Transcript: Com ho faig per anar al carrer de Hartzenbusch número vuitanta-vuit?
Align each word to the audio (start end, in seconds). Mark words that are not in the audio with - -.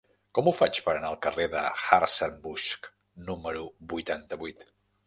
Com 0.37 0.47
ho 0.47 0.53
faig 0.59 0.79
per 0.85 0.95
anar 1.01 1.11
al 1.13 1.19
carrer 1.25 1.45
de 1.57 1.61
Hartzenbusch 1.75 2.91
número 3.31 3.71
vuitanta-vuit? 3.95 4.71